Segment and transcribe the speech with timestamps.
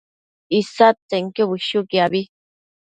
[0.59, 2.21] isadtsenquio bëshuquiabi